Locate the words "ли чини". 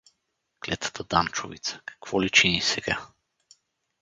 2.21-2.61